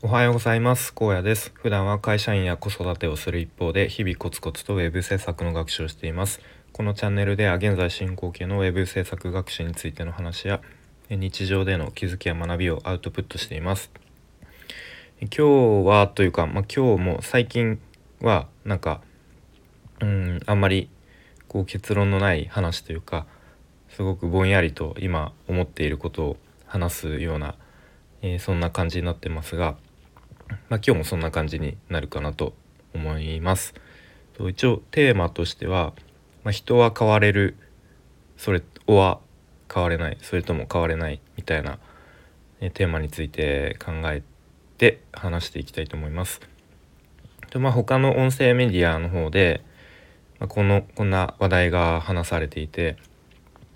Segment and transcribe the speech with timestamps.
[0.00, 0.94] おはようございます。
[0.94, 1.50] 高野です。
[1.54, 6.40] 普段は会社員や子育てをする一方で日々コツコツとウェブ制作の学習をしています。
[6.72, 10.60] このチャンネルでは現在進行形のウェブ制作学習についての話や
[11.10, 13.90] 日常での気づきや学びをアウトプットしています。
[15.20, 17.80] 今日はというか、まあ、今日も最近
[18.20, 19.00] はなんか
[20.00, 20.90] うんあんまり
[21.48, 23.26] こう結論のない話というか
[23.88, 26.36] すごくぼんやりと今思っていることを
[26.66, 27.56] 話すような、
[28.22, 29.76] えー、そんな感じになってますが
[30.68, 32.54] まあ、今日もそんな感じになるかなと
[32.94, 33.74] 思います。
[34.48, 35.94] 一応テーマとしては、
[36.44, 37.56] まあ、人は変われる
[38.36, 39.18] それは
[39.72, 41.78] 変われないそれとも変われないみたいな、
[42.60, 44.22] テーマについて考え
[44.78, 46.40] て話していきたいと思います。
[47.50, 49.64] でまあ、他の音声メディアの方で、
[50.38, 52.96] まあ、このこんな話題が話されていて、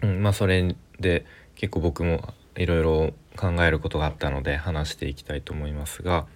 [0.03, 6.27] うんまあ、それで結構僕もいろいろ考えることがあったので話していきたいと思いますが。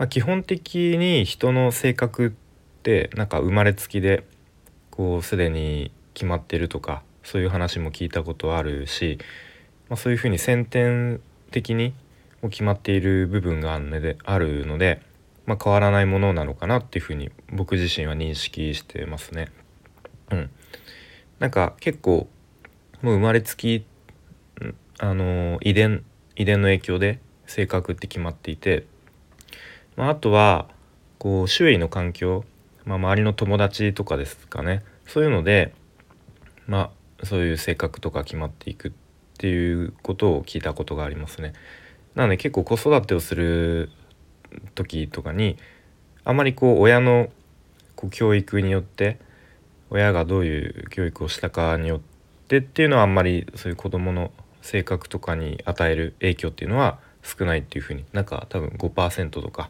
[0.00, 2.30] まあ、基本的に人の性格っ
[2.82, 4.24] てなんか生まれつきで
[4.90, 9.18] こうすでに決まってるとかそういう話も聞いたことあるし、
[9.90, 11.92] まあ、そういうふうに先天的に
[12.40, 15.02] も決まっている部分があるのであるので、
[15.44, 19.52] まあ、変わらないものなのかなっていうふうに僕自身は認識してますね。
[20.30, 20.50] うん、
[21.40, 22.26] なんか結構
[23.02, 23.84] もう生まれつき
[24.98, 28.86] あの遺伝遺伝の影響で性格って決まっていて
[30.00, 30.66] まあ、あとは
[31.18, 32.46] こう周囲の環境、
[32.86, 35.74] まあ、周りの友達とかですかねそういうので
[36.66, 38.92] まあそういう性格とか決まっていくっ
[39.36, 41.52] ていうことを聞いたことがありますね。
[42.14, 43.90] なので結構子育てをする
[44.74, 45.58] 時とかに
[46.24, 47.28] あまりこう親の
[47.94, 49.18] こう教育によって
[49.90, 52.00] 親がどういう教育をしたかによっ
[52.48, 59.68] てっていうのはあんまりそういう子どもの性格とかに与える影響っていうのは少ないっていうふうになんか多分5%とか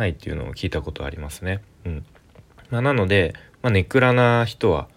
[0.00, 1.62] ないっていうのを聞いたことありますね。
[1.84, 2.04] うん
[2.70, 4.88] まあ、なので、まあ、ネクラな人は、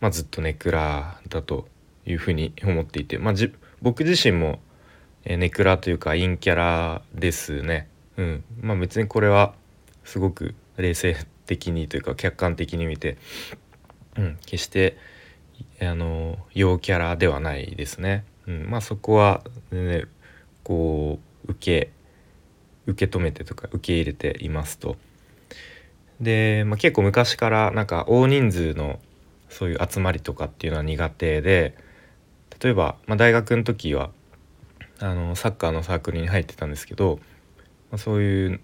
[0.00, 1.68] まあ、ずっとネクラだと
[2.06, 3.52] いうふうに思っていて、まあ、じ
[3.82, 4.60] 僕自身も、
[5.24, 7.88] えネクラというか陰キャラですね。
[8.16, 9.54] うんまあ、別にこれは
[10.04, 13.18] すごく冷静的にというか客観的に見て、
[14.16, 14.96] うん、決して
[15.80, 18.24] あの陽キャラではないですね。
[18.46, 20.04] うん、まあそこは、ね、
[20.64, 21.90] こう受け
[22.86, 24.96] 受け止めてとか受け入れていますと。
[26.20, 29.00] で、まあ、結構昔からなんか大人数の
[29.48, 31.76] そういう集まりとかっていうのは苦手で
[32.62, 34.10] 例えば、まあ、大学の時は
[35.00, 37.18] あのサッカーのサークルに入ってたんですけど、
[37.90, 38.60] まあ、そういう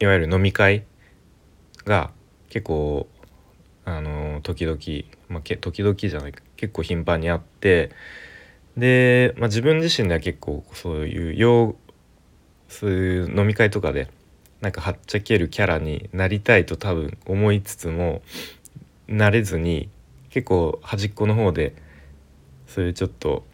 [0.00, 0.84] いわゆる飲み会
[1.84, 2.10] が
[2.50, 3.08] 結構
[3.84, 4.78] あの時々、
[5.28, 7.90] まあ、け時々じゃないか結構頻繁にあって
[8.76, 11.74] で、まあ、自分自身では結構そういう用
[12.68, 14.08] そういう飲み会とかで
[14.60, 18.22] なんかはっちゃけるキャラになりたいと多分思いつつも
[19.06, 19.88] なれずに
[20.30, 21.74] 結構端っこの方で
[22.66, 23.44] そういうちょっと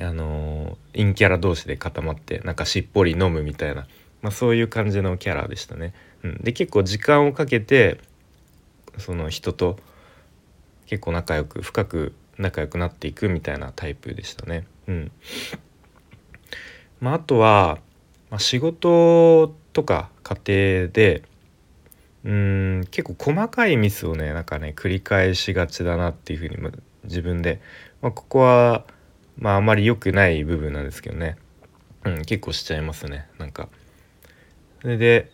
[0.00, 3.86] あのー、陰キャラ同士で固まってなんかしっぽり飲むみたいな、
[4.22, 5.94] まあ、そういう感じのキャラでしたね。
[6.22, 7.98] うん、で結構時間をかけて
[8.98, 9.78] その人と
[10.86, 14.66] 結構仲良く深く仲良くなっていくみたいなタイプでしたね。
[14.86, 15.12] うん
[17.00, 17.78] まあ、あとは
[18.30, 21.22] まあ、仕事とか家庭で
[22.24, 26.56] うん結構細かいミスをねなんかね繰り返しがちだなっていうふうに
[27.04, 27.60] 自分で、
[28.02, 28.84] まあ、ここは
[29.38, 31.36] まああまり良くない部分なんですけどね、
[32.04, 33.26] うん、結構しちゃいますね。
[33.38, 33.68] なんか。
[34.82, 35.30] それで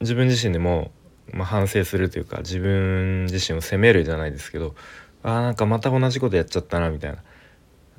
[0.00, 0.90] 自分自身でも、
[1.32, 4.74] まあ、反省するというか自分自身を責めるじゃないですけど
[5.22, 7.12] あなんかまた同じことやっちゃったなみたい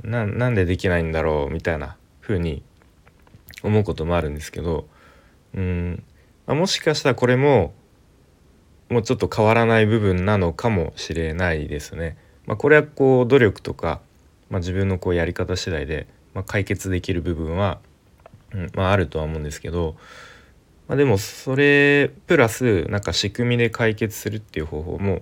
[0.04, 0.26] な。
[0.26, 2.64] なんでできないんだろうみたいな風に
[3.64, 4.88] 思うこともあるんですけど
[5.54, 6.04] うん
[6.48, 7.74] まもしかしたらこれも
[8.92, 12.18] もうちょっと変わらない部分なのかもしれないですね。
[12.46, 14.02] まあ、これはこう努力とか、
[14.50, 17.80] まあ、自分のこうやり方次第で、ま、解決できる部分は、
[18.54, 19.96] うんまあ、るとは思うんですけど、
[20.90, 25.22] ま、でもそれプラスなんか仕組みで解決するっていう方法も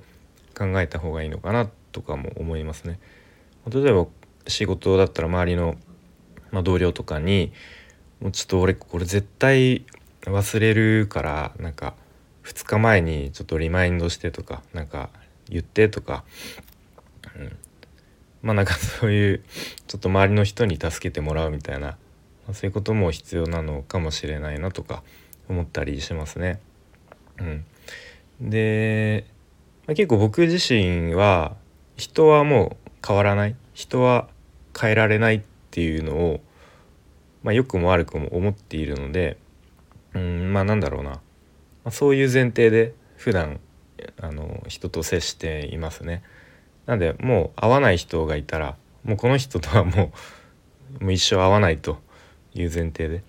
[0.57, 2.99] 考えた方がいいのかなとかも思いますね。
[3.71, 4.07] 例えば
[4.47, 5.75] 仕事だったら周りの、
[6.49, 7.53] ま、同僚とかに
[8.21, 9.85] もうちょっと俺これ絶対
[10.23, 11.93] 忘れるからなんか
[12.43, 15.09] 2日前にちょっとリマインドしてとかなんか
[15.47, 16.23] 言ってとか、
[17.35, 17.57] うん、
[18.41, 19.43] まあなんか そういう
[19.87, 21.95] ちょっと周りの人に助けてもらうみたいな、ま
[22.49, 25.03] あ、そういうことも必要なのかもしれないなとか
[25.47, 26.59] 思ったりしますね。
[27.39, 27.65] うん、
[28.41, 29.25] で、
[29.87, 31.55] まあ、結構僕自身は
[31.95, 33.55] 人はもう変わらない。
[33.73, 34.27] 人は
[34.79, 36.41] 変えられないっていうのを
[37.43, 39.37] まあ、良くも悪くも思っているので、
[40.13, 41.21] うんまあなんだろうな、ま
[41.85, 43.59] あ、そういう前提で普段
[44.21, 46.23] あの人と接していますね。
[46.85, 50.11] なんでもう会わない人がいたらもうこの人とはも
[50.99, 51.99] うもう一生会わないと
[52.55, 53.23] いう前提で、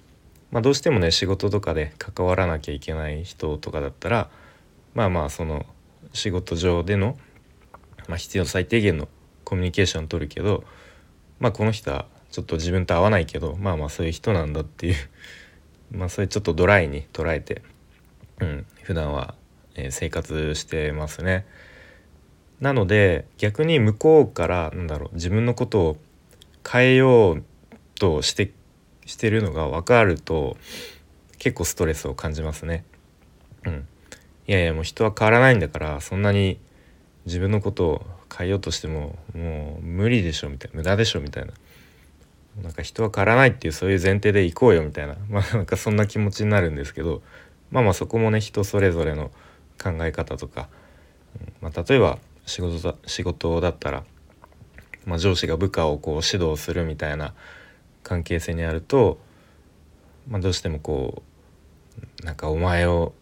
[0.51, 4.31] まあ、どうしてもね仕事とかで関わらなきゃいけない人とかだったら
[4.95, 5.67] まあまあその
[6.13, 7.19] 仕事上での、
[8.09, 9.09] まあ、必要最低限の
[9.45, 10.65] コミュニケーション取るけど
[11.39, 14.95] まあこの人はちょっと自分と合わないけどまあまあそういう人なんだっていう
[15.91, 17.63] まあそれちょっとドライに捉えて、
[18.41, 19.35] うん、普段は、
[19.75, 21.47] え、生活してますね。
[22.61, 25.97] なので逆に向こうからなんだろう自分のことを
[26.71, 27.43] 変えよう
[27.99, 28.53] として
[29.07, 30.57] してるのが分かると
[31.39, 32.85] 結構ストレスを感じますね。
[33.65, 33.89] うん、
[34.47, 36.61] いやいやもう人は変わらないんだからそんなに
[37.27, 41.53] 自分のことを変えようとしてももう無理でしょみたいな無駄でしょみたいな
[42.63, 45.17] なんか人は変わらないっていうそういう前提で行こうよみたいな。
[45.29, 47.23] まあなんかそんな気持ちになるんですけど。
[47.71, 49.31] まあまあそこもね人それぞれの
[49.81, 50.69] 考え方とか、
[51.61, 54.03] まあ、例えば仕事だ仕事だったら、
[55.05, 57.33] まあ、上司が部下をこう指導するみたいな
[58.03, 59.21] 関係性にあると、
[60.29, 61.23] まあ、どうしてもこ
[62.23, 63.13] うなんかお前を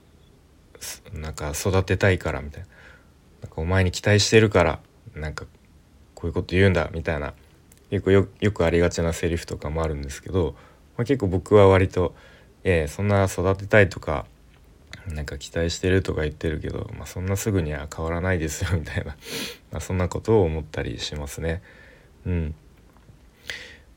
[1.12, 2.68] なんか育てたいからみたいな。
[3.42, 4.80] なんかお前に期待してるから
[5.14, 5.46] なんか
[6.14, 7.34] こういうこと言うんだみたいな
[7.90, 10.54] 結構よくありがちなセリフとかもあるんですけど、
[10.96, 12.14] まあ、結構僕は割と
[12.64, 14.26] 「ええそんな育てたいとか
[15.14, 19.16] なんか期待してるとか言ってるけど、まあ、そんなすぐには変わらないですよみたいな
[19.72, 21.62] まそんなことを思ったりしますね。
[22.26, 22.54] うん、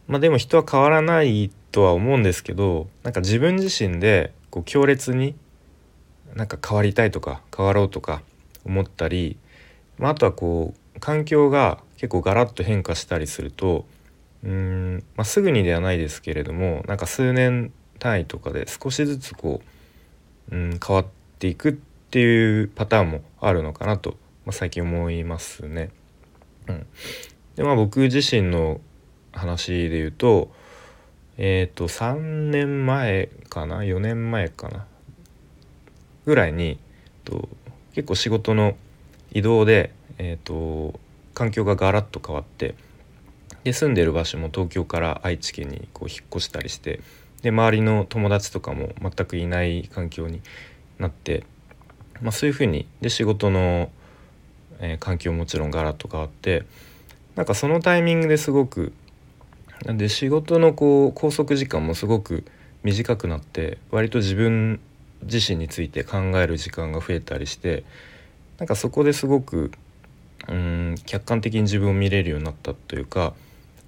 [0.08, 5.36] まあでも人は変わらないとは思うんですけどなんか自分自身でこう強烈に
[6.36, 8.22] なんか変わりたいとか変わろうとか
[8.64, 9.38] 思ったり、
[9.98, 13.86] まあ、あとはこう環境が結構ガラッと変化したりすると
[14.44, 19.62] うん、まあ、すぐにではないですけれどもなんか数年単位とかで少しずつこ
[20.52, 21.06] う、うん、変わっ
[21.38, 25.92] ていくっていうパターンもあるのかなと、まあ、最近思いますね。
[26.68, 26.88] うん、
[27.56, 28.82] でまあ僕自身の
[29.32, 30.52] 話で言うと
[31.38, 34.88] えっ、ー、と3年前かな4年前かな
[36.26, 36.80] ぐらいに
[37.24, 37.48] と
[37.94, 38.76] 結構仕事の
[39.32, 41.00] 移動で、えーと、
[41.42, 42.76] 環境がガラッと変わって
[43.64, 47.02] で住んでる場所も東京から愛知県にこう引っ越したりして
[47.42, 50.44] で周りの友達とかも全くいない環境に
[51.00, 51.44] なって、
[52.22, 53.90] まあ、そういうふうにで仕事の、
[54.82, 56.64] えー、環境ももちろんガラッと変わって
[57.36, 58.94] なんかそのタイミングですごく
[59.84, 62.46] なんで仕事のこう拘束時間もすごく
[62.84, 64.80] 短くなって割と自分
[65.24, 67.84] 自身について考える時間が増えたりして
[68.60, 69.72] なんかそこですごく
[70.48, 73.34] うん客観的に自分を見れるようになったというか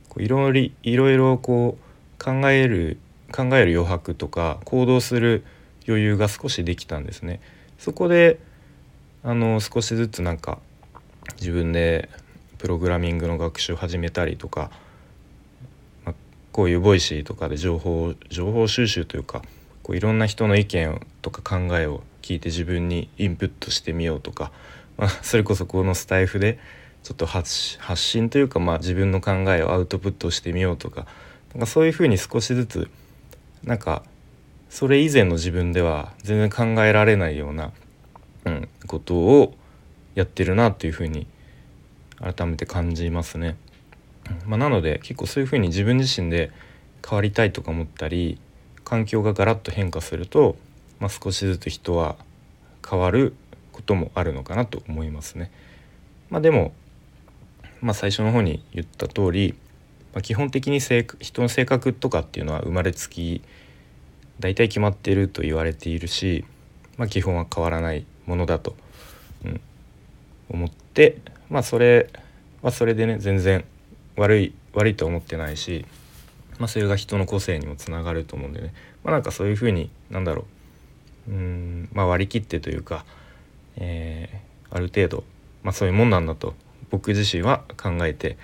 [0.10, 2.98] こういろいろいろこう考える
[3.32, 5.44] 考える余白とか行動する
[5.88, 7.42] 余裕が少しできたんですね。
[7.80, 8.40] そこで
[9.24, 10.60] あの少しずつなんか
[11.40, 12.10] 自分で
[12.60, 14.72] プログラミングの学習を始めたりとか、
[16.06, 16.16] まあ、
[16.52, 19.42] こういう Voicy とかで情報情報収集というか
[19.82, 24.52] こういろんな人の意見とか考えを聞いて自分にインプットしてみようとか、
[24.98, 26.60] まあ、 それこそこのスタエフで
[27.04, 31.06] ちょっと発信というか、まあ、自分の考えをアウトプットしてみようとか
[31.54, 32.90] なんかそういうふうに少しずつ
[33.64, 34.04] なんか
[34.70, 37.72] それ以前の自分では全然考えられないような、
[38.46, 39.56] うん、ことを
[40.16, 41.28] やってるなっていうふうに
[42.20, 43.58] 改めて感じますね。
[44.46, 46.52] まあ、なので結構そういうふうに自分自身で
[47.08, 48.40] 変わりたいとか思ったり
[48.84, 50.56] 環境がガラッと変化すると、
[51.00, 52.16] まあ、少しずつ人は
[52.88, 53.36] 変わる
[53.74, 55.52] こともあるのかなと思いますね。
[56.30, 56.72] まあ、でも、
[57.82, 59.56] まあ、最初の方に言った通り、
[60.14, 63.42] まあ、基本的に人の性格とかっていうのは生まれつき
[64.40, 66.46] 大体決まっていると言われているし、
[66.98, 68.76] まあ、基本は変わらないものだと、
[69.44, 69.62] うん、
[70.50, 71.18] 思って、
[71.50, 72.10] まあ、それ
[72.62, 73.66] はそれでね全然
[74.16, 75.86] 悪い悪いと思ってないし
[76.60, 80.46] まあ、それが人の個性にもつながると思うんでね、まあ、なんかそういうふうになんだろ
[81.28, 83.06] ううん、まあ、割り切ってというか、
[83.78, 85.24] えー、ある程度、
[85.64, 86.54] まあ、そういうもんなんだと
[86.90, 88.38] 僕自身は考えて、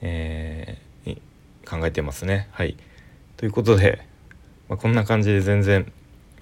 [0.00, 1.18] えー、
[1.68, 2.48] 考えてますね。
[2.52, 2.76] はい、
[3.36, 4.06] ということで、
[4.68, 5.92] まあ、こんな感じで全然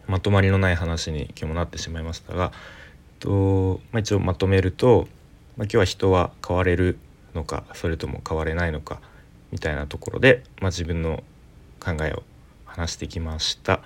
[0.06, 5.08] まとまりのない話に今日もなってしまいましたが、えっとまあ、一応まとめると、
[5.56, 6.98] まあ、今日は人は変われる
[7.34, 9.00] のかそれとも変われないのか。
[9.52, 11.22] みたいなところで、まあ、自分の
[11.80, 12.22] 考えを
[12.64, 13.80] 話してきました。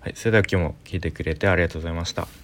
[0.00, 2.43] はい、それでは今日も聞いてくれてありがとうございました。